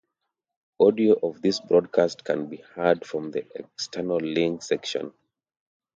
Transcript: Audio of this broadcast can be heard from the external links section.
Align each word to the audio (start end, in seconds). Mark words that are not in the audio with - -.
Audio 0.79 1.13
of 1.21 1.43
this 1.43 1.59
broadcast 1.59 2.23
can 2.25 2.47
be 2.47 2.57
heard 2.57 3.05
from 3.05 3.29
the 3.29 3.45
external 3.53 4.17
links 4.17 4.67
section. 4.69 5.13